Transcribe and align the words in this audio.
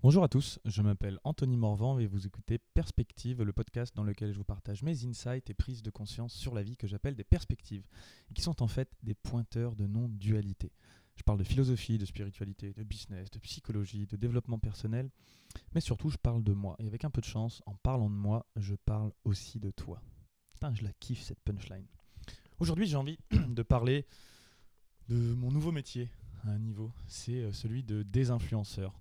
Bonjour 0.00 0.22
à 0.22 0.28
tous, 0.28 0.60
je 0.64 0.80
m'appelle 0.80 1.18
Anthony 1.24 1.56
Morvan 1.56 1.98
et 1.98 2.06
vous 2.06 2.24
écoutez 2.24 2.58
Perspective, 2.72 3.42
le 3.42 3.52
podcast 3.52 3.96
dans 3.96 4.04
lequel 4.04 4.30
je 4.30 4.38
vous 4.38 4.44
partage 4.44 4.84
mes 4.84 5.04
insights 5.04 5.50
et 5.50 5.54
prises 5.54 5.82
de 5.82 5.90
conscience 5.90 6.32
sur 6.34 6.54
la 6.54 6.62
vie 6.62 6.76
que 6.76 6.86
j'appelle 6.86 7.16
des 7.16 7.24
perspectives, 7.24 7.84
qui 8.32 8.40
sont 8.40 8.62
en 8.62 8.68
fait 8.68 8.88
des 9.02 9.16
pointeurs 9.16 9.74
de 9.74 9.88
non-dualité. 9.88 10.70
Je 11.16 11.24
parle 11.24 11.40
de 11.40 11.44
philosophie, 11.44 11.98
de 11.98 12.04
spiritualité, 12.04 12.72
de 12.74 12.84
business, 12.84 13.28
de 13.32 13.40
psychologie, 13.40 14.06
de 14.06 14.16
développement 14.16 14.60
personnel, 14.60 15.10
mais 15.74 15.80
surtout 15.80 16.10
je 16.10 16.16
parle 16.16 16.44
de 16.44 16.52
moi. 16.52 16.76
Et 16.78 16.86
avec 16.86 17.04
un 17.04 17.10
peu 17.10 17.20
de 17.20 17.26
chance, 17.26 17.60
en 17.66 17.74
parlant 17.74 18.08
de 18.08 18.14
moi, 18.14 18.46
je 18.54 18.76
parle 18.76 19.10
aussi 19.24 19.58
de 19.58 19.72
toi. 19.72 20.00
Putain, 20.52 20.72
je 20.74 20.84
la 20.84 20.92
kiffe 20.92 21.22
cette 21.22 21.40
punchline. 21.40 21.88
Aujourd'hui, 22.60 22.86
j'ai 22.86 22.96
envie 22.96 23.18
de 23.48 23.62
parler 23.64 24.06
de 25.08 25.34
mon 25.34 25.50
nouveau 25.50 25.72
métier 25.72 26.08
à 26.44 26.50
un 26.50 26.58
niveau, 26.60 26.92
c'est 27.08 27.42
euh, 27.42 27.52
celui 27.52 27.82
de 27.82 28.04
désinfluenceur. 28.04 29.00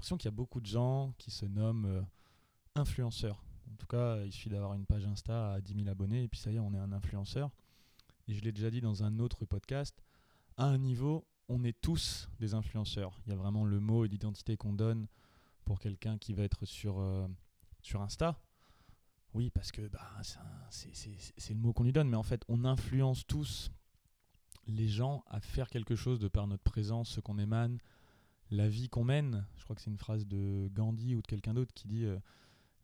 L'impression 0.00 0.16
qu'il 0.16 0.28
y 0.30 0.32
a 0.32 0.34
beaucoup 0.34 0.62
de 0.62 0.66
gens 0.66 1.12
qui 1.18 1.30
se 1.30 1.44
nomment 1.44 1.84
euh, 1.84 2.00
influenceurs. 2.74 3.44
En 3.70 3.76
tout 3.76 3.86
cas, 3.86 4.24
il 4.24 4.32
suffit 4.32 4.48
d'avoir 4.48 4.72
une 4.72 4.86
page 4.86 5.04
Insta 5.04 5.52
à 5.52 5.60
10 5.60 5.74
000 5.74 5.88
abonnés 5.90 6.22
et 6.22 6.28
puis 6.28 6.40
ça 6.40 6.50
y 6.50 6.56
est, 6.56 6.58
on 6.58 6.72
est 6.72 6.78
un 6.78 6.92
influenceur. 6.92 7.50
Et 8.26 8.32
je 8.32 8.40
l'ai 8.40 8.50
déjà 8.50 8.70
dit 8.70 8.80
dans 8.80 9.04
un 9.04 9.18
autre 9.18 9.44
podcast, 9.44 10.02
à 10.56 10.64
un 10.64 10.78
niveau, 10.78 11.26
on 11.50 11.64
est 11.64 11.78
tous 11.82 12.30
des 12.38 12.54
influenceurs. 12.54 13.20
Il 13.26 13.28
y 13.28 13.34
a 13.34 13.36
vraiment 13.36 13.66
le 13.66 13.78
mot 13.78 14.06
et 14.06 14.08
l'identité 14.08 14.56
qu'on 14.56 14.72
donne 14.72 15.06
pour 15.66 15.78
quelqu'un 15.78 16.16
qui 16.16 16.32
va 16.32 16.44
être 16.44 16.64
sur, 16.64 16.98
euh, 16.98 17.28
sur 17.82 18.00
Insta. 18.00 18.40
Oui, 19.34 19.50
parce 19.50 19.70
que 19.70 19.86
bah, 19.88 20.00
c'est 20.70 21.52
le 21.52 21.60
mot 21.60 21.74
qu'on 21.74 21.84
lui 21.84 21.92
donne, 21.92 22.08
mais 22.08 22.16
en 22.16 22.22
fait, 22.22 22.42
on 22.48 22.64
influence 22.64 23.26
tous 23.26 23.70
les 24.66 24.88
gens 24.88 25.24
à 25.26 25.40
faire 25.40 25.68
quelque 25.68 25.94
chose 25.94 26.20
de 26.20 26.28
par 26.28 26.46
notre 26.46 26.62
présence, 26.62 27.10
ce 27.10 27.20
qu'on 27.20 27.38
émane, 27.38 27.78
la 28.50 28.68
vie 28.68 28.88
qu'on 28.88 29.04
mène. 29.04 29.46
Je 29.56 29.64
crois 29.64 29.76
que 29.76 29.82
c'est 29.82 29.90
une 29.90 29.98
phrase 29.98 30.26
de 30.26 30.68
Gandhi 30.72 31.14
ou 31.14 31.22
de 31.22 31.26
quelqu'un 31.26 31.54
d'autre 31.54 31.72
qui 31.74 31.86
dit 31.86 32.04
euh, 32.04 32.18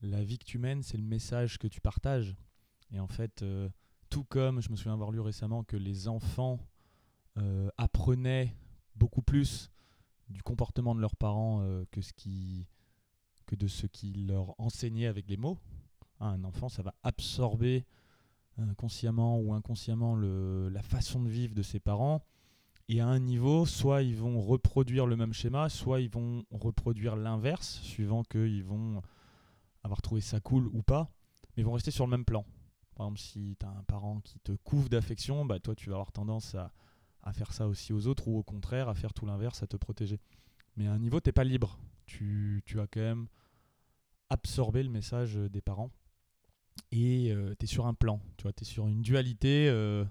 La 0.02 0.22
vie 0.22 0.38
que 0.38 0.44
tu 0.44 0.58
mènes, 0.58 0.82
c'est 0.82 0.96
le 0.96 1.04
message 1.04 1.58
que 1.58 1.66
tu 1.66 1.80
partages. 1.80 2.36
Et 2.92 3.00
en 3.00 3.08
fait, 3.08 3.42
euh, 3.42 3.68
tout 4.10 4.24
comme 4.24 4.60
je 4.60 4.70
me 4.70 4.76
souviens 4.76 4.94
avoir 4.94 5.10
lu 5.10 5.20
récemment 5.20 5.64
que 5.64 5.76
les 5.76 6.08
enfants 6.08 6.60
euh, 7.38 7.68
apprenaient 7.76 8.56
beaucoup 8.94 9.22
plus 9.22 9.70
du 10.28 10.42
comportement 10.42 10.94
de 10.94 11.00
leurs 11.00 11.16
parents 11.16 11.60
que, 11.92 12.00
qui, 12.16 12.66
de 13.52 13.66
ce 13.68 13.86
qu'ils 13.86 14.26
leur 14.26 14.58
enseignaient 14.58 15.06
avec 15.06 15.28
les 15.28 15.36
mots. 15.36 15.58
Hein, 16.18 16.30
un 16.30 16.44
enfant, 16.44 16.68
ça 16.68 16.82
va 16.82 16.94
absorber 17.04 17.86
consciemment 18.76 19.38
ou 19.38 19.52
inconsciemment 19.52 20.16
la 20.16 20.82
façon 20.82 21.22
de 21.22 21.28
vivre 21.28 21.54
de 21.54 21.62
ses 21.62 21.78
parents. 21.78 22.24
Et 22.88 23.00
à 23.00 23.08
un 23.08 23.18
niveau, 23.18 23.66
soit 23.66 24.02
ils 24.02 24.16
vont 24.16 24.40
reproduire 24.40 25.06
le 25.06 25.16
même 25.16 25.32
schéma, 25.32 25.68
soit 25.68 26.00
ils 26.00 26.10
vont 26.10 26.44
reproduire 26.50 27.16
l'inverse, 27.16 27.80
suivant 27.82 28.22
qu'ils 28.22 28.64
vont 28.64 29.02
avoir 29.82 30.02
trouvé 30.02 30.20
ça 30.20 30.38
cool 30.40 30.68
ou 30.68 30.82
pas, 30.82 31.10
mais 31.56 31.62
ils 31.62 31.64
vont 31.64 31.72
rester 31.72 31.90
sur 31.90 32.06
le 32.06 32.10
même 32.10 32.24
plan. 32.24 32.44
Par 32.94 33.06
exemple, 33.06 33.20
si 33.20 33.56
tu 33.58 33.66
as 33.66 33.70
un 33.70 33.82
parent 33.84 34.20
qui 34.20 34.38
te 34.38 34.52
couvre 34.52 34.88
d'affection, 34.88 35.44
bah 35.44 35.58
toi 35.58 35.74
tu 35.74 35.90
vas 35.90 35.96
avoir 35.96 36.12
tendance 36.12 36.54
à, 36.54 36.72
faire 37.32 37.52
ça 37.52 37.66
aussi 37.66 37.92
aux 37.92 38.06
autres, 38.06 38.28
ou 38.28 38.38
au 38.38 38.44
contraire 38.44 38.88
à 38.88 38.94
faire 38.94 39.12
tout 39.12 39.26
l'inverse, 39.26 39.62
à 39.64 39.66
te 39.66 39.76
protéger. 39.76 40.20
Mais 40.76 40.86
à 40.86 40.92
un 40.92 40.98
niveau, 40.98 41.18
t'es 41.18 41.32
pas 41.32 41.42
libre. 41.42 41.78
Tu, 42.06 42.62
tu 42.64 42.78
as 42.78 42.86
quand 42.86 43.00
même 43.00 43.26
absorbé 44.30 44.84
le 44.84 44.90
message 44.90 45.34
des 45.34 45.60
parents 45.60 45.90
et 46.92 47.32
euh, 47.32 47.54
tu 47.58 47.64
es 47.64 47.66
sur 47.66 47.86
un 47.86 47.94
plan, 47.94 48.20
tu 48.36 48.44
vois, 48.44 48.52
tu 48.52 48.62
es 48.62 48.64
sur 48.64 48.86
une 48.86 49.02
dualité, 49.02 49.68
euh, 49.68 50.04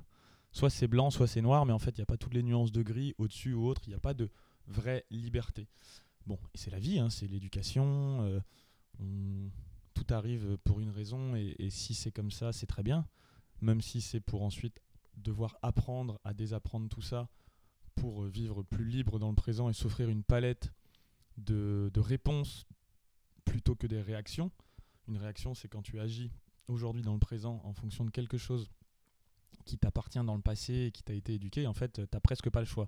soit 0.56 0.70
c'est 0.70 0.88
blanc, 0.88 1.09
soit 1.09 1.28
c'est 1.28 1.42
noir, 1.42 1.66
mais 1.66 1.73
en 1.73 1.80
fait, 1.80 1.92
il 1.92 2.00
n'y 2.00 2.03
a 2.03 2.06
pas 2.06 2.16
toutes 2.16 2.34
les 2.34 2.42
nuances 2.42 2.72
de 2.72 2.81
gris 2.81 3.14
au-dessus 3.17 3.53
ou 3.53 3.67
autre, 3.67 3.81
il 3.88 3.89
n'y 3.89 3.95
a 3.95 4.00
pas 4.00 4.14
de 4.14 4.30
vraie 4.67 5.06
liberté. 5.11 5.67
Bon, 6.25 6.39
et 6.53 6.58
c'est 6.58 6.72
la 6.72 6.80
vie, 6.80 6.98
hein, 6.98 7.09
c'est 7.09 7.28
l'éducation, 7.28 8.22
euh, 8.22 9.50
tout 9.94 10.06
arrive 10.11 10.58
pour 10.64 10.80
une 10.80 10.92
raison, 10.92 11.36
et, 11.36 11.70
si 11.70 11.94
c'est 11.94 12.11
comme 12.11 12.31
ça, 12.31 12.53
c'est 12.53 12.67
très 12.67 12.83
bien, 12.83 13.06
même 13.59 13.81
si 13.81 14.00
c'est 14.00 14.22
pour 14.22 14.44
ensuite 14.44 14.80
devoir 15.17 15.58
apprendre 15.61 16.21
à 16.23 16.33
désapprendre 16.33 16.88
tout 16.88 17.02
ça 17.02 17.27
pour 17.95 18.23
vivre 18.23 18.64
plus 18.64 18.86
libre 18.86 19.20
dans 19.20 19.30
le 19.30 19.36
présent 19.36 19.70
et 19.70 19.73
s'offrir 19.73 20.08
une 20.10 20.23
palette 20.23 20.71
de 21.36 21.99
réponses 21.99 22.65
plutôt 23.44 23.76
que 23.76 23.88
des 23.88 24.02
réactions. 24.02 24.52
Une 25.10 25.17
réaction, 25.17 25.54
c'est 25.54 25.67
quand 25.67 25.82
tu 25.82 25.99
agis 25.99 26.32
aujourd'hui 26.70 27.02
dans 27.02 27.14
le 27.14 27.20
présent 27.20 27.60
en 27.65 27.73
fonction 27.73 28.05
de 28.05 28.10
quelque 28.10 28.38
chose 28.38 28.70
qui 29.66 29.78
t'appartient 29.78 30.23
dans 30.23 30.36
le 30.36 30.42
passé 30.42 30.88
et 30.88 30.92
qui 30.92 31.04
t'a 31.04 31.14
été 31.14 31.33
éduqué, 31.33 31.67
en 31.67 31.73
fait, 31.73 31.94
tu 31.94 32.02
n'as 32.02 32.20
presque 32.20 32.50
pas 32.50 32.60
le 32.60 32.66
choix. 32.66 32.88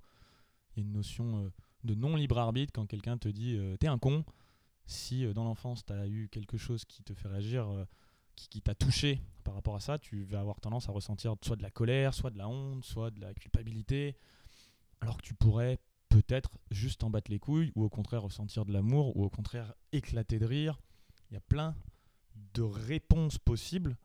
Il 0.76 0.80
y 0.80 0.86
a 0.86 0.88
une 0.88 0.94
notion 0.94 1.46
euh, 1.46 1.50
de 1.84 1.96
non-libre 1.96 2.38
arbitre 2.38 2.72
quand 2.74 2.86
quelqu'un 2.86 3.18
te 3.18 3.28
dit 3.28 3.56
euh, 3.58 3.78
t'es 3.78 3.88
un 3.88 3.98
con. 3.98 4.24
Si 4.86 5.26
euh, 5.26 5.34
dans 5.34 5.44
l'enfance 5.44 5.86
tu 5.86 5.94
as 5.94 6.08
eu 6.08 6.30
quelque 6.30 6.58
chose 6.58 6.86
qui 6.86 7.04
te 7.04 7.14
fait 7.14 7.28
réagir, 7.28 7.68
qui, 8.36 8.48
qui 8.48 8.62
t'a 8.62 8.76
touché 8.76 9.22
par 9.44 9.56
rapport 9.56 9.76
à 9.76 9.80
ça, 9.80 9.98
tu 9.98 10.24
vas 10.26 10.40
avoir 10.40 10.60
tendance 10.60 10.88
à 10.88 10.92
ressentir 10.92 11.36
soit 11.42 11.56
de 11.56 11.64
la 11.64 11.72
colère, 11.72 12.14
soit 12.14 12.30
de 12.30 12.38
la 12.38 12.48
honte, 12.48 12.84
soit 12.84 13.12
de 13.12 13.20
la 13.20 13.34
culpabilité, 13.34 14.16
alors 15.02 15.18
que 15.18 15.24
tu 15.24 15.34
pourrais 15.34 15.80
peut-être 16.10 16.58
juste 16.72 17.04
en 17.04 17.10
battre 17.10 17.32
les 17.32 17.40
couilles, 17.40 17.72
ou 17.76 17.84
au 17.84 17.90
contraire 17.90 18.24
ressentir 18.24 18.66
de 18.66 18.74
l'amour, 18.74 19.16
ou 19.18 19.24
au 19.24 19.30
contraire 19.30 19.74
éclater 19.92 20.40
de 20.40 20.46
rire. 20.46 20.80
Il 21.30 21.34
y 21.34 21.38
a 21.38 21.42
plein 21.42 21.76
de 22.54 22.62
réponses 22.62 23.38
possibles, 23.38 23.98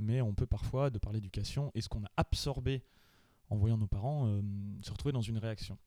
mais 0.00 0.20
on 0.20 0.34
peut 0.34 0.46
parfois, 0.46 0.90
de 0.90 0.98
par 0.98 1.12
l'éducation 1.12 1.70
et 1.74 1.80
ce 1.80 1.88
qu'on 1.88 2.04
a 2.04 2.10
absorbé 2.16 2.82
en 3.48 3.56
voyant 3.56 3.76
nos 3.76 3.86
parents, 3.86 4.26
euh, 4.26 4.42
se 4.82 4.90
retrouver 4.90 5.12
dans 5.12 5.20
une 5.20 5.38
réaction. 5.38 5.78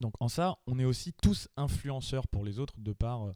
Donc 0.00 0.14
en 0.20 0.28
ça, 0.28 0.58
on 0.66 0.78
est 0.78 0.84
aussi 0.84 1.12
tous 1.12 1.48
influenceurs 1.56 2.26
pour 2.28 2.44
les 2.44 2.58
autres 2.58 2.78
de 2.78 2.92
par 2.92 3.26
euh, 3.26 3.32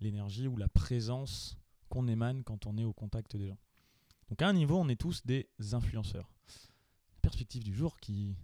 l'énergie 0.00 0.48
ou 0.48 0.56
la 0.56 0.68
présence 0.68 1.56
qu'on 1.88 2.08
émane 2.08 2.44
quand 2.44 2.66
on 2.66 2.76
est 2.78 2.84
au 2.84 2.92
contact 2.92 3.36
des 3.36 3.48
gens. 3.48 3.58
Donc 4.28 4.42
à 4.42 4.48
un 4.48 4.52
niveau, 4.52 4.76
on 4.76 4.88
est 4.88 5.00
tous 5.00 5.24
des 5.24 5.48
influenceurs. 5.72 6.30
La 7.14 7.20
perspective 7.20 7.64
du 7.64 7.74
jour 7.74 7.98
qui, 7.98 8.36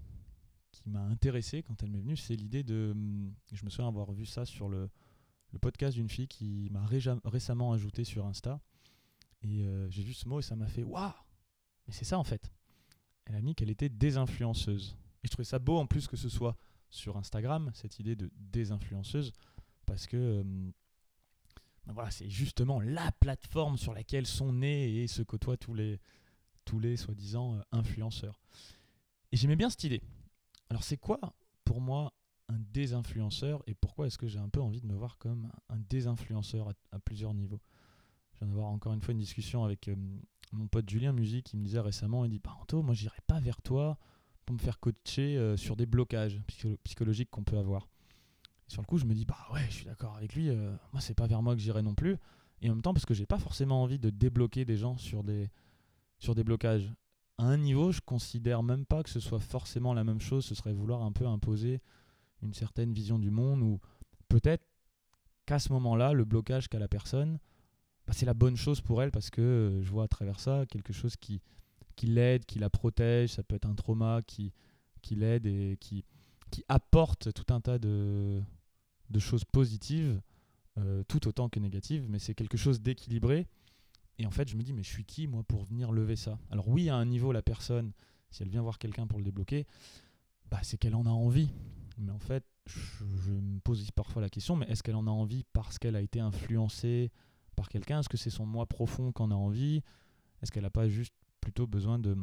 qui 0.72 0.88
m'a 0.88 1.03
intéressé 1.03 1.62
quand 1.62 1.82
elle 1.82 1.91
m'est 1.91 2.00
venue, 2.00 2.17
c'est 2.17 2.37
l'idée 2.37 2.62
de... 2.62 2.91
Hum, 2.93 3.32
je 3.53 3.65
me 3.65 3.71
souviens 3.71 3.88
avoir 3.88 4.12
vu 4.12 4.27
ça 4.27 4.44
sur 4.44 4.69
le, 4.69 4.91
le 5.53 5.59
podcast 5.59 5.97
d'une 5.97 6.09
fille 6.09 6.28
qui 6.28 6.69
m'a 6.71 6.84
récemment 7.25 7.72
ajouté 7.72 8.05
sur 8.05 8.27
Insta. 8.27 8.61
Et 9.42 9.64
euh, 9.64 9.88
j'ai 9.90 10.02
vu 10.02 10.12
ce 10.12 10.28
mot 10.28 10.40
et 10.40 10.42
ça 10.42 10.56
m'a 10.56 10.68
fait 10.68 10.82
Waouh 10.82 11.12
Mais 11.86 11.92
c'est 11.92 12.04
ça 12.04 12.18
en 12.18 12.24
fait. 12.24 12.52
Elle 13.26 13.36
a 13.36 13.40
mis 13.40 13.54
qu'elle 13.54 13.70
était 13.70 13.88
désinfluenceuse. 13.88 14.96
Et 15.22 15.26
je 15.26 15.30
trouvais 15.30 15.44
ça 15.44 15.58
beau 15.58 15.78
en 15.78 15.86
plus 15.86 16.06
que 16.06 16.16
ce 16.16 16.28
soit 16.28 16.56
sur 16.88 17.16
Instagram, 17.16 17.70
cette 17.74 17.98
idée 18.00 18.16
de 18.16 18.30
désinfluenceuse, 18.36 19.32
parce 19.86 20.06
que 20.06 20.16
euh, 20.16 20.42
ben 21.86 21.92
voilà, 21.92 22.10
c'est 22.10 22.28
justement 22.28 22.80
la 22.80 23.12
plateforme 23.12 23.76
sur 23.76 23.94
laquelle 23.94 24.26
sont 24.26 24.52
nés 24.52 25.02
et 25.02 25.06
se 25.06 25.22
côtoient 25.22 25.56
tous 25.56 25.74
les, 25.74 26.00
tous 26.64 26.78
les 26.78 26.96
soi-disant 26.96 27.56
euh, 27.56 27.62
influenceurs. 27.72 28.40
Et 29.32 29.36
j'aimais 29.36 29.56
bien 29.56 29.70
cette 29.70 29.84
idée. 29.84 30.02
Alors 30.68 30.82
c'est 30.82 30.96
quoi 30.96 31.18
pour 31.64 31.80
moi 31.80 32.12
un 32.48 32.58
désinfluenceur 32.72 33.62
et 33.66 33.74
pourquoi 33.74 34.06
est-ce 34.06 34.18
que 34.18 34.26
j'ai 34.26 34.38
un 34.38 34.48
peu 34.48 34.60
envie 34.60 34.80
de 34.80 34.86
me 34.86 34.94
voir 34.94 35.18
comme 35.18 35.50
un 35.68 35.78
désinfluenceur 35.78 36.72
à, 36.90 36.98
plusieurs 36.98 37.34
niveaux? 37.34 37.60
Je 38.40 38.46
viens 38.46 38.54
d'avoir 38.54 38.72
encore 38.72 38.94
une 38.94 39.02
fois 39.02 39.12
une 39.12 39.18
discussion 39.18 39.64
avec 39.64 39.88
euh, 39.88 39.96
mon 40.52 40.66
pote 40.66 40.88
Julien 40.88 41.12
Musique 41.12 41.46
qui 41.46 41.56
me 41.58 41.62
disait 41.62 41.80
récemment, 41.80 42.24
il 42.24 42.30
dit 42.30 42.40
bah 42.42 42.56
Anto, 42.60 42.82
moi 42.82 42.94
j'irai 42.94 43.18
pas 43.26 43.38
vers 43.38 43.60
toi 43.60 43.98
pour 44.46 44.54
me 44.54 44.58
faire 44.58 44.80
coacher 44.80 45.36
euh, 45.36 45.56
sur 45.58 45.76
des 45.76 45.84
blocages 45.84 46.40
psychologiques 46.84 47.30
qu'on 47.30 47.44
peut 47.44 47.58
avoir. 47.58 47.86
sur 48.66 48.80
le 48.80 48.86
coup, 48.86 48.96
je 48.96 49.04
me 49.04 49.14
dis 49.14 49.26
bah 49.26 49.36
ouais, 49.52 49.64
je 49.68 49.74
suis 49.74 49.84
d'accord 49.84 50.16
avec 50.16 50.34
lui, 50.34 50.48
euh, 50.48 50.74
moi 50.92 51.02
c'est 51.02 51.14
pas 51.14 51.26
vers 51.26 51.42
moi 51.42 51.54
que 51.54 51.60
j'irai 51.60 51.82
non 51.82 51.94
plus 51.94 52.16
et 52.62 52.70
en 52.70 52.74
même 52.74 52.82
temps 52.82 52.94
parce 52.94 53.06
que 53.06 53.14
j'ai 53.14 53.26
pas 53.26 53.38
forcément 53.38 53.82
envie 53.82 53.98
de 53.98 54.08
débloquer 54.10 54.64
des 54.64 54.76
gens 54.76 54.96
sur 54.96 55.22
des 55.22 55.50
sur 56.18 56.34
des 56.34 56.44
blocages. 56.44 56.90
À 57.38 57.44
un 57.44 57.56
niveau, 57.56 57.92
je 57.92 58.00
considère 58.00 58.62
même 58.62 58.84
pas 58.84 59.02
que 59.02 59.08
ce 59.08 59.20
soit 59.20 59.40
forcément 59.40 59.94
la 59.94 60.04
même 60.04 60.20
chose, 60.20 60.44
ce 60.44 60.54
serait 60.54 60.72
vouloir 60.72 61.02
un 61.02 61.12
peu 61.12 61.26
imposer 61.26 61.80
une 62.42 62.54
certaine 62.54 62.92
vision 62.92 63.18
du 63.18 63.30
monde 63.30 63.62
ou 63.62 63.80
peut-être 64.28 64.64
qu'à 65.46 65.58
ce 65.58 65.72
moment-là, 65.72 66.12
le 66.12 66.25
blocage 66.25 66.69
qu'a 66.69 66.78
la 66.78 66.88
personne, 66.88 67.38
bah, 68.10 68.16
c'est 68.18 68.26
la 68.26 68.34
bonne 68.34 68.56
chose 68.56 68.80
pour 68.80 69.04
elle 69.04 69.12
parce 69.12 69.30
que 69.30 69.40
euh, 69.40 69.82
je 69.84 69.88
vois 69.88 70.02
à 70.02 70.08
travers 70.08 70.40
ça 70.40 70.66
quelque 70.68 70.92
chose 70.92 71.14
qui, 71.14 71.40
l'aide, 72.02 72.44
qui 72.44 72.58
la 72.58 72.68
protège, 72.68 73.30
ça 73.30 73.44
peut 73.44 73.54
être 73.54 73.66
un 73.66 73.74
trauma 73.76 74.20
qui, 74.26 74.52
l'aide 75.12 75.46
et 75.46 75.76
qui, 75.78 76.04
apporte 76.66 77.32
tout 77.32 77.54
un 77.54 77.60
tas 77.60 77.78
de, 77.78 78.42
de 79.10 79.18
choses 79.20 79.44
positives, 79.44 80.20
euh, 80.78 81.04
tout 81.06 81.28
autant 81.28 81.48
que 81.48 81.60
négatives, 81.60 82.04
mais 82.08 82.18
c'est 82.18 82.34
quelque 82.34 82.56
chose 82.56 82.80
d'équilibré. 82.80 83.46
Et 84.18 84.26
en 84.26 84.32
fait, 84.32 84.48
je 84.48 84.56
me 84.56 84.62
dis, 84.64 84.72
mais 84.72 84.82
je 84.82 84.88
suis 84.88 85.04
qui, 85.04 85.28
moi, 85.28 85.44
pour 85.44 85.62
venir 85.62 85.92
lever 85.92 86.16
ça? 86.16 86.36
Alors 86.50 86.66
oui, 86.66 86.88
à 86.88 86.96
un 86.96 87.04
niveau, 87.04 87.30
la 87.30 87.42
personne, 87.42 87.92
si 88.32 88.42
elle 88.42 88.48
vient 88.48 88.62
voir 88.62 88.80
quelqu'un 88.80 89.06
pour 89.06 89.20
le 89.20 89.24
débloquer, 89.24 89.68
bah, 90.50 90.58
c'est 90.64 90.78
qu'elle 90.78 90.96
en 90.96 91.06
a 91.06 91.10
envie. 91.10 91.50
Mais 91.96 92.10
en 92.10 92.18
fait, 92.18 92.44
je, 92.66 93.04
me 93.30 93.60
pose 93.60 93.88
parfois 93.92 94.20
la 94.20 94.28
question, 94.28 94.56
mais 94.56 94.66
est-ce 94.66 94.82
qu'elle 94.82 94.96
en 94.96 95.06
a 95.06 95.10
envie 95.10 95.44
parce 95.52 95.78
qu'elle 95.78 95.94
a 95.94 96.00
été 96.00 96.18
influencée 96.18 97.12
par 97.60 97.68
quelqu'un 97.68 98.00
Est-ce 98.00 98.08
que 98.08 98.16
c'est 98.16 98.30
son 98.30 98.46
moi 98.46 98.64
profond 98.64 99.12
qu'en 99.12 99.30
a 99.30 99.34
envie? 99.34 99.82
Est-ce 100.40 100.50
qu'elle 100.50 100.62
n'a 100.62 100.70
pas 100.70 100.88
juste 100.88 101.12
plutôt 101.42 101.66
besoin 101.66 101.98
de 101.98 102.16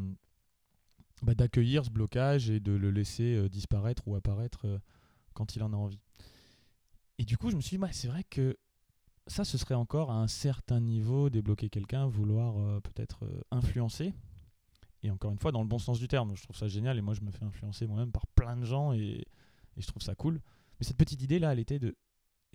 bah, 1.21 1.35
d'accueillir 1.35 1.85
ce 1.85 1.91
blocage 1.91 2.49
et 2.49 2.59
de 2.59 2.71
le 2.71 2.89
laisser 2.89 3.35
euh, 3.35 3.47
disparaître 3.47 4.07
ou 4.07 4.15
apparaître 4.15 4.65
euh, 4.65 4.79
quand 5.33 5.55
il 5.55 5.61
en 5.61 5.73
a 5.73 5.75
envie? 5.75 5.99
Et 7.19 7.23
du 7.23 7.37
coup, 7.37 7.51
je 7.51 7.55
me 7.55 7.61
suis 7.61 7.77
dit, 7.77 7.83
c'est 7.91 8.07
vrai 8.07 8.23
que 8.23 8.57
ça, 9.27 9.43
ce 9.43 9.59
serait 9.59 9.75
encore 9.75 10.09
à 10.09 10.15
un 10.15 10.27
certain 10.27 10.79
niveau 10.79 11.29
débloquer 11.29 11.69
quelqu'un, 11.69 12.07
vouloir 12.07 12.57
euh, 12.57 12.79
peut-être 12.79 13.27
influencer. 13.51 14.15
Et 15.03 15.11
encore 15.11 15.31
une 15.31 15.37
fois, 15.37 15.51
dans 15.51 15.61
le 15.61 15.67
bon 15.67 15.77
sens 15.77 15.99
du 15.99 16.07
terme, 16.07 16.35
je 16.35 16.41
trouve 16.41 16.55
ça 16.55 16.67
génial. 16.67 16.97
Et 16.97 17.01
moi, 17.01 17.13
je 17.13 17.21
me 17.21 17.31
fais 17.31 17.45
influencer 17.45 17.85
moi-même 17.85 18.11
par 18.11 18.25
plein 18.25 18.57
de 18.57 18.65
gens 18.65 18.91
et 18.93 19.23
je 19.77 19.85
trouve 19.85 20.01
ça 20.01 20.15
cool. 20.15 20.41
Mais 20.79 20.85
cette 20.85 20.97
petite 20.97 21.21
idée-là, 21.21 21.53
elle 21.53 21.59
était 21.59 21.77
de 21.77 21.95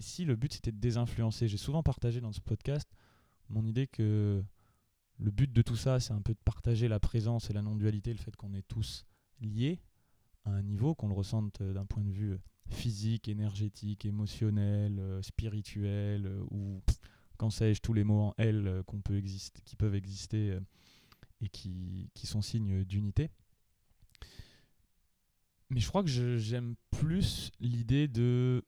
si 0.02 0.24
le 0.24 0.36
but 0.36 0.52
c'était 0.52 0.72
de 0.72 0.78
désinfluencer. 0.78 1.48
J'ai 1.48 1.56
souvent 1.56 1.82
partagé 1.82 2.20
dans 2.20 2.32
ce 2.32 2.40
podcast 2.40 2.88
mon 3.48 3.64
idée 3.66 3.86
que 3.86 4.42
le 5.18 5.30
but 5.30 5.52
de 5.52 5.62
tout 5.62 5.76
ça, 5.76 6.00
c'est 6.00 6.12
un 6.12 6.22
peu 6.22 6.32
de 6.32 6.38
partager 6.44 6.88
la 6.88 6.98
présence 6.98 7.50
et 7.50 7.52
la 7.52 7.62
non-dualité, 7.62 8.12
le 8.12 8.18
fait 8.18 8.34
qu'on 8.34 8.54
est 8.54 8.66
tous 8.66 9.06
liés 9.40 9.80
à 10.44 10.50
un 10.50 10.62
niveau, 10.62 10.94
qu'on 10.94 11.08
le 11.08 11.14
ressente 11.14 11.60
euh, 11.60 11.72
d'un 11.72 11.86
point 11.86 12.02
de 12.02 12.10
vue 12.10 12.38
physique, 12.70 13.28
énergétique, 13.28 14.04
émotionnel, 14.04 14.98
euh, 14.98 15.22
spirituel, 15.22 16.26
euh, 16.26 16.42
ou 16.50 16.82
quand 17.36 17.50
sais-je, 17.50 17.80
tous 17.80 17.92
les 17.92 18.04
mots 18.04 18.20
en 18.20 18.34
L 18.38 18.82
qu'on 18.86 19.00
peut 19.00 19.16
exister, 19.16 19.60
qui 19.64 19.76
peuvent 19.76 19.94
exister 19.94 20.58
et 21.40 21.48
qui, 21.48 22.08
qui 22.14 22.26
sont 22.26 22.40
signes 22.40 22.84
d'unité. 22.84 23.30
Mais 25.70 25.80
je 25.80 25.88
crois 25.88 26.04
que 26.04 26.36
j'aime 26.36 26.76
plus 26.90 27.50
l'idée 27.58 28.06
de 28.06 28.64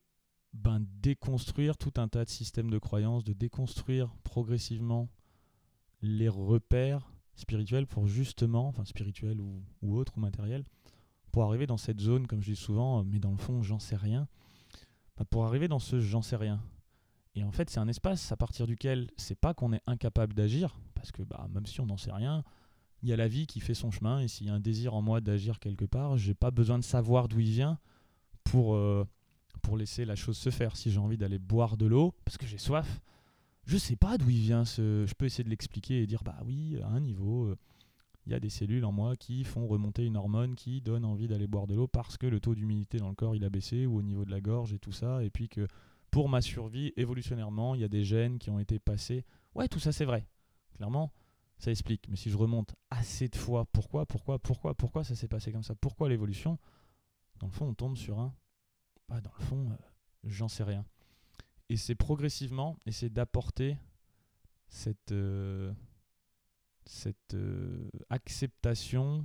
ben, 0.55 0.87
déconstruire 1.03 1.77
tout 1.77 1.93
un 1.97 2.09
tas 2.09 2.25
de 2.25 2.31
systèmes 2.31 2.71
de 2.71 2.79
croyances, 2.79 3.25
de 3.25 3.33
déconstruire 3.33 4.15
progressivement 4.23 5.09
les 6.01 6.29
repères 6.29 7.13
spirituels 7.35 7.87
pour 7.87 8.07
justement, 8.07 8.69
enfin 8.69 8.85
spirituels 8.85 9.41
ou, 9.41 9.63
ou 9.83 9.97
autres 9.97 10.17
ou 10.17 10.21
matériels, 10.21 10.65
pour 11.33 11.43
arriver 11.43 11.67
dans 11.67 11.77
cette 11.77 12.01
zone, 12.01 12.29
comme 12.29 12.41
je 12.41 12.53
dis 12.53 12.57
souvent, 12.57 13.03
mais 13.05 13.19
dans 13.19 13.33
le 13.33 13.37
fond, 13.37 13.63
j'en 13.63 13.81
sais 13.81 13.97
rien, 13.97 14.29
ben, 15.17 15.25
pour 15.25 15.45
arriver 15.45 15.67
dans 15.67 15.81
ce 15.81 15.99
j'en 15.99 16.23
sais 16.23 16.37
rien. 16.37 16.63
Et 17.35 17.43
en 17.43 17.51
fait, 17.51 17.69
c'est 17.69 17.81
un 17.81 17.89
espace 17.89 18.31
à 18.31 18.37
partir 18.37 18.69
duquel 18.69 19.11
c'est 19.17 19.35
pas 19.35 19.55
qu'on 19.55 19.73
est 19.73 19.83
incapable 19.89 20.35
d'agir, 20.35 20.79
parce 20.95 21.11
que 21.11 21.23
bah, 21.23 21.49
même 21.53 21.67
si 21.67 21.81
on 21.81 21.87
n'en 21.87 21.97
sait 21.97 22.13
rien, 22.13 22.45
il 23.03 23.09
y 23.09 23.13
a 23.13 23.17
la 23.17 23.27
vie 23.27 23.49
qui 23.49 23.59
fait 23.59 23.75
son 23.75 23.91
chemin, 23.91 24.21
et 24.21 24.29
s'il 24.29 24.47
y 24.47 24.51
a 24.51 24.55
un 24.55 24.61
désir 24.61 24.95
en 24.95 25.03
moi 25.03 25.21
d'agir 25.21 25.59
quelque 25.59 25.85
part, 25.85 26.17
j'ai 26.17 26.35
pas 26.35 26.53
besoin 26.53 26.79
de 26.79 26.85
savoir 26.85 27.27
d'où 27.27 27.41
il 27.41 27.51
vient 27.51 27.81
pour, 28.45 28.77
euh, 28.77 29.05
pour 29.65 29.77
laisser 29.77 30.05
la 30.05 30.15
chose 30.15 30.37
se 30.37 30.51
faire. 30.51 30.77
Si 30.77 30.93
j'ai 30.93 31.01
envie 31.01 31.17
d'aller 31.17 31.39
boire 31.39 31.77
de 31.77 31.87
l'eau, 31.87 32.15
parce 32.25 32.39
que 32.39 32.47
j'ai 32.47 32.59
soif, 32.59 33.01
je 33.67 33.77
sais 33.79 33.97
pas 33.97 34.19
d'où 34.19 34.31
il 34.31 34.41
vient. 34.41 34.65
Ce... 34.65 35.05
Je 35.09 35.15
peux 35.15 35.25
essayer 35.25 35.43
de 35.43 35.49
l'expliquer 35.49 36.03
et 36.03 36.07
dire 36.07 36.23
bah 36.23 36.37
oui, 36.45 36.79
à 36.83 36.89
un 36.89 37.01
niveau, 37.01 37.47
euh, 37.47 37.57
il 38.27 38.33
y 38.33 38.35
a 38.35 38.41
des 38.41 38.51
cellules 38.51 38.85
en 38.85 38.93
moi 38.93 39.17
qui 39.17 39.43
font 39.43 39.67
remonter 39.67 40.05
une 40.05 40.17
hormone 40.17 40.55
qui 40.55 40.81
donne 40.81 41.05
envie 41.05 41.27
d'aller 41.27 41.47
boire 41.47 41.67
de 41.67 41.75
l'eau 41.75 41.89
parce 41.89 42.17
que 42.17 42.27
le 42.27 42.41
taux 42.41 42.55
d'humidité 42.55 42.99
dans 42.99 43.09
le 43.09 43.15
corps 43.15 43.35
il 43.35 43.45
a 43.45 43.51
baissé 43.51 43.87
ou 43.87 43.97
au 43.97 44.03
niveau 44.03 44.25
de 44.25 44.31
la 44.31 44.41
gorge 44.41 44.73
et 44.73 44.79
tout 44.79 44.93
ça. 44.93 45.25
Et 45.25 45.31
puis 45.31 45.49
que 45.49 45.67
pour 46.11 46.29
ma 46.29 46.41
survie, 46.41 46.93
évolutionnairement, 46.97 47.75
il 47.75 47.81
y 47.81 47.85
a 47.85 47.89
des 47.89 48.05
gènes 48.05 48.39
qui 48.39 48.51
ont 48.51 48.61
été 48.61 48.79
passés. 48.79 49.25
Ouais, 49.55 49.67
tout 49.67 49.81
ça 49.81 49.93
c'est 49.93 50.05
vrai. 50.05 50.29
Clairement, 50.77 51.11
ça 51.59 51.71
explique. 51.71 52.09
Mais 52.09 52.17
si 52.17 52.31
je 52.31 52.37
remonte 52.37 52.75
assez 52.91 53.29
de 53.29 53.37
fois, 53.37 53.65
pourquoi, 53.65 54.05
pourquoi, 54.05 54.39
pourquoi, 54.39 54.75
pourquoi 54.75 55.05
ça 55.05 55.15
s'est 55.15 55.29
passé 55.29 55.53
comme 55.53 55.63
ça? 55.63 55.75
Pourquoi 55.75 56.09
l'évolution? 56.09 56.59
Dans 57.41 57.47
le 57.47 57.53
fond, 57.53 57.67
on 57.67 57.75
tombe 57.75 57.97
sur 57.97 58.21
un 58.21 58.35
dans 59.09 59.33
le 59.39 59.45
fond, 59.45 59.71
euh, 59.71 59.77
j'en 60.25 60.49
sais 60.49 60.65
rien. 60.65 60.85
Et 61.69 61.77
c'est 61.77 61.95
progressivement 61.95 62.79
essayer 62.87 63.11
d'apporter 63.11 63.79
cette, 64.69 65.13
euh, 65.13 65.73
cette 66.85 67.35
euh, 67.35 67.89
acceptation 68.11 69.25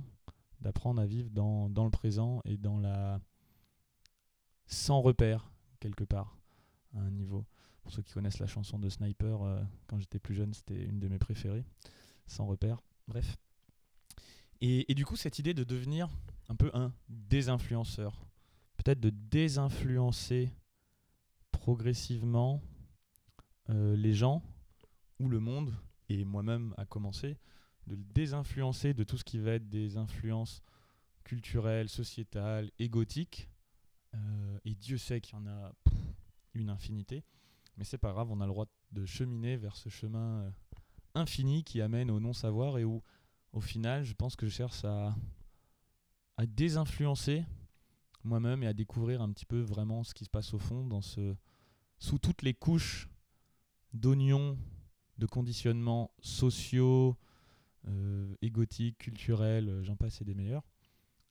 d'apprendre 0.60 1.00
à 1.00 1.06
vivre 1.06 1.30
dans, 1.30 1.70
dans, 1.70 1.84
le 1.84 1.90
présent 1.90 2.42
et 2.44 2.58
dans 2.58 2.78
la 2.78 3.20
sans 4.66 5.00
repère 5.00 5.50
quelque 5.80 6.04
part 6.04 6.36
à 6.94 7.00
un 7.00 7.10
niveau. 7.10 7.46
Pour 7.82 7.92
ceux 7.92 8.02
qui 8.02 8.12
connaissent 8.12 8.40
la 8.40 8.46
chanson 8.46 8.78
de 8.78 8.90
Sniper, 8.90 9.40
quand 9.86 9.98
j'étais 9.98 10.18
plus 10.18 10.34
jeune, 10.34 10.52
c'était 10.52 10.84
une 10.84 11.00
de 11.00 11.08
mes 11.08 11.18
préférées. 11.18 11.64
Sans 12.26 12.46
repère. 12.46 12.82
Bref. 13.08 13.38
Et, 14.60 14.94
du 14.94 15.06
coup, 15.06 15.16
cette 15.16 15.38
idée 15.38 15.54
de 15.54 15.64
devenir 15.64 16.08
un 16.48 16.54
peu 16.54 16.70
un 16.74 16.92
désinfluenceur, 17.08 18.26
peut-être 18.82 19.00
de 19.00 19.10
désinfluencer 19.10 20.50
progressivement 21.50 22.62
euh, 23.68 23.94
les 23.94 24.14
gens 24.14 24.42
ou 25.18 25.28
le 25.28 25.38
monde, 25.38 25.74
et 26.08 26.24
moi-même 26.24 26.72
à 26.78 26.86
commencer, 26.86 27.36
de 27.86 27.94
le 27.94 28.04
désinfluencer 28.14 28.94
de 28.94 29.04
tout 29.04 29.18
ce 29.18 29.24
qui 29.24 29.38
va 29.38 29.52
être 29.52 29.68
des 29.68 29.98
influences 29.98 30.62
culturelles, 31.24 31.90
sociétales, 31.90 32.70
égotiques. 32.78 33.50
Euh, 34.14 34.58
et 34.64 34.74
Dieu 34.74 34.96
sait 34.96 35.20
qu'il 35.20 35.34
y 35.34 35.42
en 35.42 35.46
a 35.46 35.74
une 36.54 36.70
infinité. 36.70 37.22
Mais 37.76 37.84
c'est 37.84 37.98
pas 37.98 38.12
grave, 38.12 38.30
on 38.30 38.40
a 38.40 38.46
le 38.46 38.52
droit 38.52 38.66
de 38.92 39.04
cheminer 39.04 39.58
vers 39.58 39.76
ce 39.76 39.90
chemin 39.90 40.40
euh, 40.40 40.50
infini 41.14 41.64
qui 41.64 41.82
amène 41.82 42.10
au 42.10 42.18
non-savoir 42.18 42.78
et 42.78 42.84
où, 42.84 43.02
au 43.52 43.60
final, 43.60 44.04
je 44.04 44.14
pense 44.14 44.36
que 44.36 44.46
je 44.46 44.52
cherche 44.52 44.86
à, 44.86 45.14
à 46.38 46.46
désinfluencer 46.46 47.44
moi-même 48.24 48.62
et 48.62 48.66
à 48.66 48.72
découvrir 48.72 49.22
un 49.22 49.30
petit 49.32 49.46
peu 49.46 49.60
vraiment 49.60 50.04
ce 50.04 50.14
qui 50.14 50.24
se 50.24 50.30
passe 50.30 50.54
au 50.54 50.58
fond 50.58 50.86
dans 50.86 51.02
ce 51.02 51.36
sous 51.98 52.18
toutes 52.18 52.42
les 52.42 52.54
couches 52.54 53.08
d'oignons 53.92 54.58
de 55.18 55.26
conditionnements 55.26 56.10
sociaux, 56.20 57.16
euh, 57.88 58.34
égotiques, 58.40 58.98
culturels, 58.98 59.68
euh, 59.68 59.84
j'en 59.84 59.96
passe 59.96 60.20
et 60.20 60.24
des 60.24 60.34
meilleurs. 60.34 60.64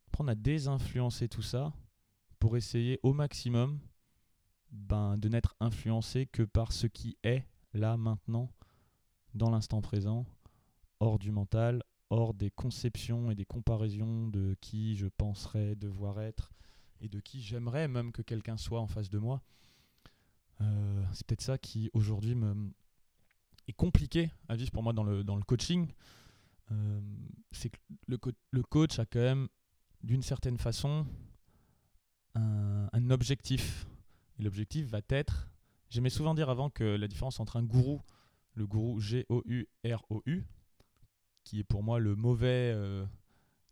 Apprendre 0.07 0.31
à 0.31 0.36
désinfluencer 0.36 1.27
tout 1.27 1.41
ça 1.41 1.74
pour 2.38 2.56
essayer 2.56 3.00
au 3.03 3.13
maximum 3.13 3.80
ben, 4.71 5.18
de 5.18 5.27
n'être 5.30 5.56
influencé 5.59 6.27
que 6.27 6.44
par 6.44 6.71
ce 6.71 6.88
qui 6.88 7.18
est 7.24 7.45
là 7.74 7.97
maintenant, 7.97 8.51
dans 9.33 9.50
l'instant 9.50 9.81
présent, 9.81 10.25
hors 11.00 11.19
du 11.19 11.31
mental, 11.31 11.83
hors 12.09 12.33
des 12.33 12.51
conceptions 12.51 13.31
et 13.31 13.35
des 13.35 13.45
comparaisons 13.45 14.27
de 14.27 14.56
qui 14.62 14.95
je 14.95 15.07
penserais 15.07 15.75
devoir 15.75 16.19
être 16.21 16.51
et 17.01 17.07
de 17.07 17.19
qui 17.19 17.42
j'aimerais 17.42 17.88
même 17.88 18.12
que 18.12 18.22
quelqu'un 18.22 18.57
soit 18.57 18.80
en 18.80 18.88
face 18.88 19.10
de 19.10 19.18
moi. 19.18 19.42
Euh, 20.62 21.04
c'est 21.13 21.25
peut-être 21.25 21.42
ça 21.42 21.57
qui 21.57 21.90
aujourd'hui 21.94 22.36
me 22.36 22.72
est 23.68 23.74
compliqué 23.74 24.31
à 24.48 24.56
vivre 24.56 24.72
pour 24.72 24.84
moi 24.84 24.94
dans 24.94 25.04
le, 25.04 25.24
dans 25.24 25.36
le 25.36 25.44
coaching. 25.44 25.92
Euh, 26.72 27.01
c'est 27.51 27.69
que 27.69 27.78
le, 28.07 28.63
coach 28.63 29.00
a 29.00 29.06
quand 29.06 29.19
même 29.19 29.48
d'une 30.04 30.24
certaine 30.24 30.57
façon 30.57 31.06
un, 32.36 32.90
un 32.92 33.10
objectif. 33.12 33.88
Et 34.40 34.44
l'objectif 34.44 34.88
va 34.88 35.02
être, 35.10 35.52
j'aimais 35.90 36.10
souvent 36.10 36.34
dire 36.34 36.50
avant 36.50 36.69
que 36.69 36.84
la 36.84 37.07
différence 37.07 37.40
entre 37.40 37.57
un 37.57 37.63
gourou, 37.63 38.02
le 38.56 38.66
gourou 38.66 39.00
G-O-U-R-O-U, 39.00 40.45
qui 41.44 41.59
est 41.59 41.64
pour 41.64 41.83
moi 41.83 42.00
le 42.00 42.16
mauvais, 42.16 42.71
euh, 42.76 43.06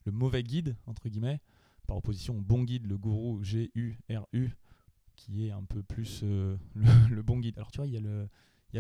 le 0.06 0.12
mauvais 0.12 0.44
guide, 0.44 0.76
entre 0.86 1.10
guillemets, 1.10 1.42
par 1.88 1.98
opposition 1.98 2.38
au 2.38 2.42
bon 2.42 2.64
guide, 2.64 2.86
le 2.86 2.98
gourou 2.98 3.42
G-U-R-U, 3.44 4.50
qui 5.16 5.48
est 5.48 5.52
un 5.52 5.64
peu 5.64 5.82
plus 5.82 6.22
euh, 6.24 6.56
le, 6.76 7.22
bon 7.24 7.40
guide. 7.40 7.58
Alors 7.58 7.72
tu 7.72 7.78
vois, 7.78 7.88
il 7.88 7.94
y, 7.94 7.98
a 7.98 8.02
le, 8.02 8.30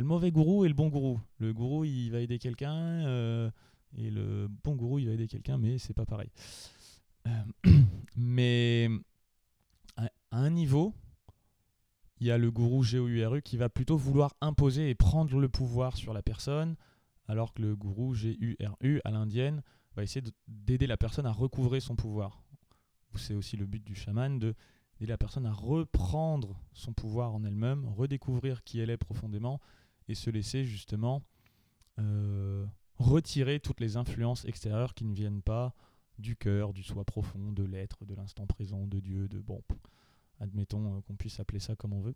mauvais 0.04 0.32
gourou 0.32 0.66
et 0.66 0.68
le 0.68 0.74
bon 0.74 0.90
gourou. 0.90 1.20
Le 1.40 1.54
gourou, 1.54 1.86
il 1.86 2.12
va 2.12 2.20
aider 2.20 2.38
quelqu'un, 2.38 2.76
euh, 2.76 3.50
et 3.98 4.12
le 4.12 4.48
bon 4.64 4.76
gourou, 4.76 5.00
il 5.00 5.08
va 5.08 5.14
aider 5.14 5.28
quelqu'un, 5.28 5.58
mais 5.58 5.78
c'est 5.80 5.94
pas 5.94 6.06
pareil. 6.06 6.30
Euh, 7.26 7.44
mais 8.18 8.90
à, 9.96 10.10
un 10.32 10.50
niveau, 10.50 10.94
il 12.20 12.28
y 12.28 12.32
a 12.32 12.38
le 12.38 12.52
gourou 12.52 12.84
G-O-U-R-U 12.84 13.42
qui 13.42 13.58
va 13.58 13.70
plutôt 13.70 13.98
vouloir 13.98 14.36
imposer 14.42 14.90
et 14.90 14.96
prendre 14.96 15.40
le 15.40 15.50
pouvoir 15.50 15.96
sur 15.96 16.14
la 16.14 16.22
personne, 16.22 16.76
alors 17.28 17.54
que 17.54 17.62
le 17.62 17.76
gourou 17.76 18.14
G-U-R-U 18.14 19.02
à 19.06 19.12
l'indienne 19.12 19.64
va 19.96 20.04
essayer 20.04 20.26
d'aider 20.48 20.88
la 20.88 20.98
personne 20.98 21.26
à 21.26 21.32
recouvrer 21.32 21.80
son 21.80 21.96
pouvoir 21.96 22.44
c'est 23.16 23.34
aussi 23.34 23.58
le 23.58 23.66
but 23.66 23.84
du 23.84 23.96
chaman, 23.96 24.40
de 24.40 24.56
d'aider 25.00 25.12
la 25.12 25.18
personne 25.18 25.46
à 25.46 25.52
reprendre 25.52 26.60
son 26.74 26.94
pouvoir 26.94 27.34
en 27.34 27.44
elle-même, 27.44 27.86
redécouvrir 27.86 28.64
qui 28.64 28.80
elle 28.80 28.90
est 28.90 28.98
profondément 28.98 29.60
et 30.08 30.16
se 30.16 30.30
laisser 30.30 30.64
justement 30.64 31.24
euh, 32.00 32.66
retirer 32.98 33.60
toutes 33.60 33.80
les 33.80 33.98
influences 33.98 34.46
extérieures 34.46 34.94
qui 34.94 35.06
ne 35.06 35.14
viennent 35.14 35.42
pas 35.42 35.76
du 36.18 36.36
cœur, 36.36 36.74
du 36.74 36.84
soi 36.84 37.06
profond, 37.06 37.52
de 37.52 37.64
l'être, 37.64 38.06
de 38.06 38.16
l'instant 38.16 38.48
présent, 38.48 38.88
de 38.88 39.00
Dieu, 39.00 39.28
de 39.28 39.40
bon, 39.40 39.62
admettons 40.40 40.98
euh, 40.98 41.02
qu'on 41.02 41.16
puisse 41.16 41.40
appeler 41.40 41.60
ça 41.60 41.76
comme 41.76 41.94
on 41.94 42.02
veut. 42.02 42.16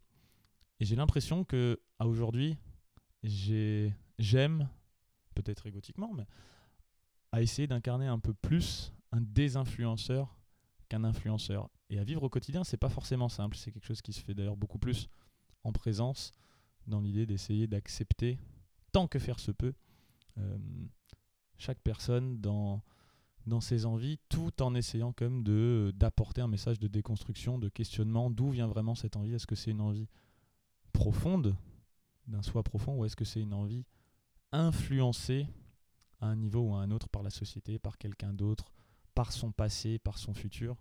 Et 0.80 0.86
j'ai 0.86 0.96
l'impression 0.96 1.44
que 1.44 1.80
à 2.00 2.08
aujourd'hui, 2.08 2.58
j'aime, 3.24 4.68
peut-être 5.36 5.68
égotiquement, 5.68 6.12
mais 6.14 6.26
à 7.32 7.42
essayer 7.42 7.68
d'incarner 7.68 8.08
un 8.08 8.18
peu 8.18 8.34
plus 8.34 8.92
un 9.12 9.22
désinfluenceur 9.22 10.41
qu'un 10.92 11.06
influenceur. 11.06 11.70
Et 11.90 12.00
à 12.00 12.04
vivre 12.04 12.24
au 12.24 12.30
quotidien, 12.30 12.66
c'est 12.66 12.76
pas 12.76 12.90
forcément 12.90 13.30
simple. 13.30 13.56
C'est 13.56 13.72
quelque 13.72 13.86
chose 13.86 14.02
qui 14.02 14.12
se 14.12 14.22
fait 14.22 14.34
d'ailleurs 14.34 14.58
beaucoup 14.58 14.78
plus 14.78 15.08
en 15.64 15.72
présence, 15.72 16.34
dans 16.86 17.00
l'idée 17.00 17.26
d'essayer 17.26 17.66
d'accepter, 17.66 18.38
tant 18.92 19.08
que 19.08 19.18
faire 19.18 19.40
se 19.40 19.52
peut, 19.52 19.74
euh, 20.38 20.58
chaque 21.58 21.80
personne 21.80 22.42
dans, 22.42 22.82
dans 23.46 23.62
ses 23.62 23.86
envies, 23.86 24.20
tout 24.28 24.62
en 24.62 24.76
essayant 24.76 25.14
comme 25.14 25.44
de 25.44 25.94
d'apporter 25.96 26.42
un 26.42 26.48
message 26.48 26.78
de 26.80 26.88
déconstruction, 26.88 27.58
de 27.58 27.70
questionnement, 27.70 28.30
d'où 28.30 28.50
vient 28.50 28.68
vraiment 28.68 28.96
cette 28.96 29.16
envie? 29.16 29.34
Est-ce 29.34 29.48
que 29.48 29.56
c'est 29.56 29.72
une 29.72 29.82
envie 29.82 30.10
profonde, 30.92 31.56
d'un 32.28 32.42
soi 32.42 32.64
profond, 32.64 32.98
ou 32.98 33.06
est-ce 33.06 33.16
que 33.16 33.26
c'est 33.26 33.42
une 33.42 33.54
envie 33.54 33.86
influencée 34.52 35.48
à 36.20 36.28
un 36.28 36.36
niveau 36.36 36.62
ou 36.62 36.76
à 36.76 36.82
un 36.82 36.92
autre 36.92 37.08
par 37.08 37.24
la 37.24 37.30
société, 37.30 37.80
par 37.80 37.98
quelqu'un 37.98 38.34
d'autre, 38.34 38.74
par 39.14 39.32
son 39.32 39.52
passé, 39.52 40.00
par 40.00 40.18
son 40.18 40.34
futur 40.34 40.78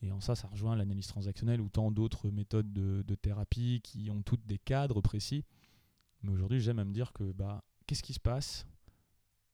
et 0.00 0.12
en 0.12 0.20
ça, 0.20 0.34
ça 0.34 0.48
rejoint 0.48 0.76
l'analyse 0.76 1.08
transactionnelle 1.08 1.60
ou 1.60 1.68
tant 1.68 1.90
d'autres 1.90 2.30
méthodes 2.30 2.72
de, 2.72 3.14
thérapie 3.16 3.80
qui 3.82 4.10
ont 4.10 4.22
toutes 4.22 4.46
des 4.46 4.58
cadres 4.58 5.00
précis. 5.00 5.44
Mais 6.22 6.30
aujourd'hui, 6.30 6.60
j'aime 6.60 6.78
à 6.78 6.84
me 6.84 6.92
dire 6.92 7.12
que 7.12 7.32
bah, 7.32 7.64
qu'est-ce 7.86 8.02
qui 8.02 8.12
se 8.12 8.20
passe 8.20 8.66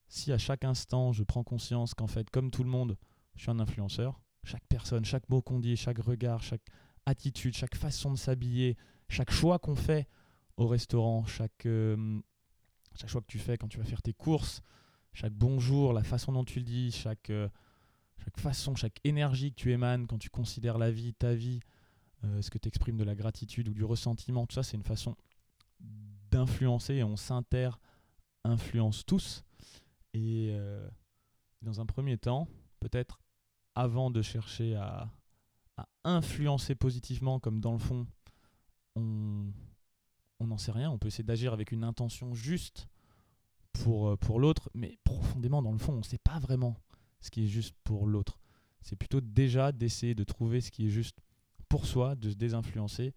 si 0.07 0.33
à 0.33 0.39
chaque 0.39 0.65
instant, 0.65 1.13
je 1.13 1.25
prends 1.25 1.43
conscience 1.43 1.95
qu'en 1.95 2.07
fait, 2.07 2.29
comme 2.31 2.51
tout 2.51 2.63
le 2.63 2.71
monde, 2.71 2.97
je 3.37 3.43
suis 3.43 3.51
un 3.51 3.59
influenceur. 3.59 4.21
Chaque 4.45 4.65
personne, 4.69 5.05
chaque 5.05 5.29
mot 5.31 5.41
qu'on 5.41 5.59
dit, 5.59 5.77
chaque 5.77 5.99
regard, 5.99 6.43
chaque 6.43 6.65
attitude, 7.07 7.57
chaque 7.57 7.75
façon 7.75 8.13
de 8.13 8.19
s'habiller, 8.19 8.77
chaque 9.09 9.31
choix 9.31 9.59
qu'on 9.59 9.75
fait 9.75 10.07
au 10.59 10.69
restaurant, 10.69 11.25
chaque, 11.25 11.65
euh, 11.65 12.21
chaque 12.95 13.09
choix 13.09 13.23
que 13.23 13.27
tu 13.27 13.39
fais 13.39 13.57
quand 13.57 13.67
tu 13.67 13.79
vas 13.79 13.85
faire 13.85 14.03
tes 14.03 14.13
courses, 14.13 14.61
chaque 15.15 15.33
bonjour, 15.33 15.95
la 15.95 16.05
façon 16.05 16.33
dont 16.33 16.45
tu 16.45 16.59
le 16.59 16.67
dis, 16.67 16.93
chaque... 16.93 17.31
Euh, 17.31 17.49
chaque 18.19 18.39
façon, 18.39 18.75
chaque 18.75 19.01
énergie 19.05 19.51
que 19.51 19.57
tu 19.57 19.73
émanes 19.73 20.07
quand 20.07 20.19
tu 20.19 20.31
considères 20.31 20.79
la 20.79 20.91
vie, 20.91 21.15
ta 21.15 21.35
vie, 21.35 21.61
euh, 22.25 22.43
ce 22.43 22.51
que 22.51 22.59
tu 22.59 22.69
exprimes 22.69 22.97
de 22.97 23.05
la 23.05 23.15
gratitude 23.15 23.69
ou 23.69 23.75
du 23.75 23.85
ressentiment, 23.85 24.47
tout 24.47 24.55
ça, 24.55 24.63
c'est 24.63 24.77
une 24.77 24.85
façon 24.85 25.17
d'influencer 26.31 26.95
et 26.95 27.05
on 27.05 27.17
s'inter-influence 27.17 29.05
tous. 29.05 29.45
Et 30.15 30.51
euh, 30.53 30.89
dans 31.63 31.81
un 31.81 31.87
premier 31.87 32.17
temps, 32.17 32.49
peut-être 32.81 33.21
avant 33.75 34.11
de 34.11 34.23
chercher 34.23 34.77
à, 34.77 35.11
influencer 36.05 36.75
positivement, 36.75 37.41
comme 37.41 37.61
dans 37.61 37.73
le 37.73 37.79
fond, 37.79 38.07
on 38.95 39.53
n'en 40.41 40.59
sait 40.59 40.71
rien, 40.71 40.91
on 40.91 40.99
peut 40.99 41.09
essayer 41.09 41.25
d'agir 41.25 41.53
avec 41.53 41.73
une 41.73 41.83
intention 41.83 42.35
juste 42.35 42.87
pour, 43.73 44.09
euh, 44.09 44.17
pour 44.17 44.39
l'autre, 44.41 44.71
mais 44.75 44.99
profondément, 45.05 45.63
dans 45.63 45.73
le 45.73 45.79
fond, 45.79 45.95
on 45.95 45.99
ne 45.99 46.03
sait 46.03 46.19
pas 46.19 46.39
vraiment 46.39 46.77
ce 47.25 47.31
qui 47.31 47.45
est 47.45 47.49
juste 47.49 47.75
pour 47.85 48.07
l'autre. 48.07 48.39
C'est 48.83 48.97
plutôt 48.97 49.21
déjà 49.21 49.73
d'essayer 49.73 50.15
de 50.15 50.25
trouver 50.25 50.61
ce 50.61 50.71
qui 50.71 50.87
est 50.87 50.91
juste 50.91 51.19
pour 51.69 51.87
soi, 51.87 52.15
de 52.17 52.31
se 52.31 52.37
désinfluencer, 52.37 53.15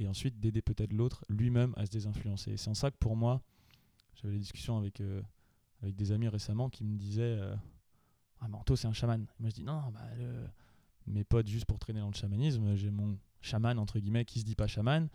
et 0.00 0.08
ensuite 0.08 0.40
d'aider 0.40 0.60
peut-être 0.60 0.92
l'autre 0.92 1.24
lui-même 1.28 1.72
à 1.76 1.86
se 1.86 1.90
désinfluencer. 1.92 2.56
C'est 2.56 2.68
en 2.68 2.74
ça 2.74 2.90
que 2.90 2.96
pour 2.98 3.16
moi, 3.16 3.40
j'avais 4.16 4.34
des 4.34 4.40
discussions 4.40 4.76
avec, 4.76 5.00
euh, 5.00 5.22
avec 5.82 5.94
des 5.94 6.10
amis 6.10 6.26
récemment 6.26 6.68
qui 6.68 6.82
me 6.82 6.96
disaient 6.98 7.22
euh, 7.22 7.54
Ah, 8.40 8.48
Manto, 8.48 8.74
c'est 8.74 8.88
un 8.88 8.92
chaman. 8.92 9.24
moi, 9.38 9.50
je 9.50 9.54
dis 9.54 9.62
Non, 9.62 9.80
bah, 9.92 10.00
mes 11.06 11.22
potes, 11.22 11.46
juste 11.46 11.66
pour 11.66 11.78
traîner 11.78 12.00
dans 12.00 12.08
le 12.08 12.14
chamanisme, 12.14 12.74
j'ai 12.74 12.90
mon 12.90 13.16
chaman, 13.40 13.78
entre 13.78 14.00
guillemets, 14.00 14.24
qui 14.24 14.40
se 14.40 14.44
dit 14.44 14.56
pas 14.56 14.66
chaman, 14.66 15.08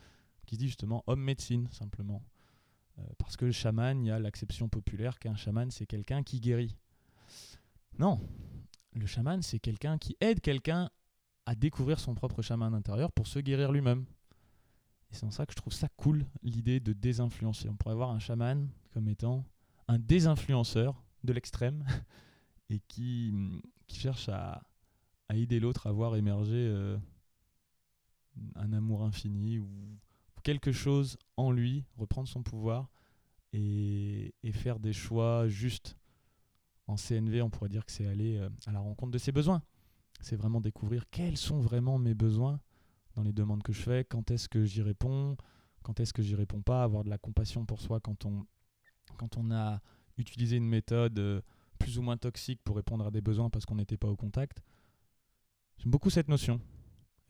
qui 0.45 0.55
se 0.55 0.59
dit 0.59 0.67
justement 0.67 1.03
homme 1.07 1.21
médecine, 1.21 1.67
simplement. 1.71 2.23
Euh, 2.99 3.03
parce 3.17 3.35
que 3.35 3.45
le 3.45 3.51
chaman, 3.51 4.05
il 4.05 4.07
y 4.07 4.11
a 4.11 4.19
l'acception 4.19 4.69
populaire 4.69 5.19
qu'un 5.19 5.35
chaman, 5.35 5.69
c'est 5.71 5.85
quelqu'un 5.85 6.23
qui 6.23 6.39
guérit. 6.39 6.77
Non, 7.99 8.17
le 8.93 9.05
chaman, 9.05 9.41
c'est 9.41 9.59
quelqu'un 9.59 9.97
qui 9.97 10.15
aide 10.21 10.39
quelqu'un 10.39 10.89
à 11.45 11.53
découvrir 11.53 11.99
son 11.99 12.15
propre 12.15 12.41
chaman 12.41 12.73
intérieur 12.73 13.11
pour 13.11 13.27
se 13.27 13.39
guérir 13.39 13.73
lui-même. 13.73 14.05
Et 15.11 15.15
c'est 15.15 15.25
en 15.25 15.31
ça 15.31 15.45
que 15.45 15.51
je 15.51 15.57
trouve 15.57 15.73
ça 15.73 15.89
cool, 15.97 16.25
l'idée 16.41 16.79
de 16.79 16.93
désinfluencer. 16.93 17.67
On 17.67 17.75
pourrait 17.75 17.95
voir 17.95 18.11
un 18.11 18.19
chaman 18.19 18.69
comme 18.91 19.09
étant 19.09 19.43
un 19.89 19.99
désinfluenceur 19.99 21.03
de 21.25 21.33
l'extrême 21.33 21.83
et 22.69 22.79
qui, 22.87 23.33
cherche 23.89 24.29
à, 24.29 24.63
aider 25.33 25.59
l'autre 25.59 25.87
à 25.87 25.91
voir 25.91 26.15
émerger 26.15 26.67
euh, 26.69 26.97
un 28.55 28.71
amour 28.71 29.03
infini 29.03 29.59
ou, 29.59 29.67
quelque 30.41 30.71
chose 30.71 31.17
en 31.35 31.51
lui, 31.51 31.83
reprendre 31.97 32.29
son 32.29 32.43
pouvoir 32.43 32.89
et 33.51 34.31
faire 34.53 34.79
des 34.79 34.93
choix 34.93 35.49
justes 35.49 35.98
en 36.89 36.95
CNV, 36.95 37.43
on 37.43 37.49
pourrait 37.51 37.69
dire 37.69 37.85
que 37.85 37.91
c'est 37.91 38.07
aller 38.07 38.37
euh, 38.37 38.49
à 38.65 38.71
la 38.71 38.79
rencontre 38.79 39.11
de 39.11 39.19
ses 39.19 39.31
besoins. 39.31 39.61
C'est 40.21 40.35
vraiment 40.35 40.59
découvrir 40.59 41.07
quels 41.11 41.37
sont 41.37 41.59
vraiment 41.59 41.99
mes 41.99 42.15
besoins 42.15 42.59
dans 43.15 43.21
les 43.21 43.31
demandes 43.31 43.61
que 43.61 43.71
je 43.71 43.81
fais, 43.81 44.03
quand 44.03 44.31
est-ce 44.31 44.49
que 44.49 44.65
j'y 44.65 44.81
réponds, 44.81 45.37
quand 45.83 45.99
est-ce 45.99 46.13
que 46.13 46.23
j'y 46.23 46.35
réponds 46.35 46.61
pas, 46.61 46.83
avoir 46.83 47.03
de 47.03 47.09
la 47.09 47.19
compassion 47.19 47.65
pour 47.65 47.79
soi 47.79 47.99
quand 47.99 48.25
on, 48.25 49.51
a 49.51 49.81
utilisé 50.17 50.57
une 50.57 50.67
méthode 50.67 51.19
euh, 51.19 51.41
plus 51.77 51.99
ou 51.99 52.01
moins 52.01 52.17
toxique 52.17 52.59
pour 52.63 52.75
répondre 52.75 53.05
à 53.05 53.11
des 53.11 53.21
besoins 53.21 53.49
parce 53.49 53.65
qu'on 53.65 53.75
n'était 53.75 53.97
pas 53.97 54.07
au 54.07 54.15
contact. 54.15 54.61
J'aime 55.77 55.91
beaucoup 55.91 56.09
cette 56.09 56.27
notion. 56.27 56.59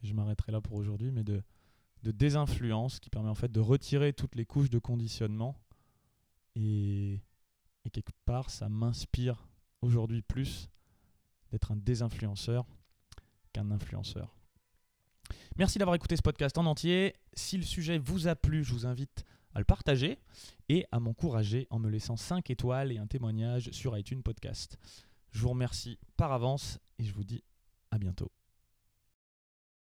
Je 0.02 0.14
m'arrêterai 0.14 0.52
là 0.52 0.60
pour 0.62 0.76
aujourd'hui, 0.76 1.10
mais 1.10 1.22
de, 1.22 1.42
de 2.02 2.10
désinfluence 2.10 2.98
qui 2.98 3.10
permet 3.10 3.28
en 3.28 3.34
fait 3.34 3.52
de 3.52 3.60
retirer 3.60 4.14
toutes 4.14 4.34
les 4.34 4.46
couches 4.46 4.70
de 4.70 4.78
conditionnement 4.78 5.54
et, 6.56 7.20
et 7.84 7.90
quelque 7.90 8.12
part 8.24 8.50
ça 8.50 8.68
m'inspire 8.68 9.49
aujourd'hui 9.82 10.22
plus 10.22 10.68
d'être 11.50 11.72
un 11.72 11.76
désinfluenceur 11.76 12.66
qu'un 13.52 13.70
influenceur. 13.70 14.34
Merci 15.56 15.78
d'avoir 15.78 15.94
écouté 15.94 16.16
ce 16.16 16.22
podcast 16.22 16.56
en 16.58 16.66
entier. 16.66 17.14
Si 17.34 17.56
le 17.56 17.62
sujet 17.62 17.98
vous 17.98 18.28
a 18.28 18.34
plu, 18.34 18.64
je 18.64 18.72
vous 18.72 18.86
invite 18.86 19.24
à 19.54 19.58
le 19.58 19.64
partager 19.64 20.18
et 20.68 20.86
à 20.92 21.00
m'encourager 21.00 21.66
en 21.70 21.78
me 21.78 21.88
laissant 21.88 22.16
5 22.16 22.50
étoiles 22.50 22.92
et 22.92 22.98
un 22.98 23.06
témoignage 23.06 23.70
sur 23.72 23.96
iTunes 23.98 24.22
Podcast. 24.22 24.78
Je 25.32 25.40
vous 25.40 25.50
remercie 25.50 25.98
par 26.16 26.32
avance 26.32 26.78
et 26.98 27.04
je 27.04 27.12
vous 27.12 27.24
dis 27.24 27.42
à 27.90 27.98
bientôt. 27.98 28.30